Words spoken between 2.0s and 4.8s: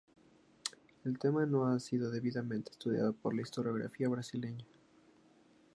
debidamente estudiado por la historiografía brasileña.